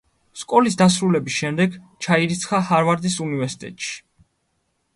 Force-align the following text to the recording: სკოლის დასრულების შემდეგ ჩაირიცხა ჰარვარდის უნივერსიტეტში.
სკოლის 0.43 0.77
დასრულების 0.81 1.35
შემდეგ 1.41 1.77
ჩაირიცხა 2.07 2.63
ჰარვარდის 2.73 3.19
უნივერსიტეტში. 3.29 3.95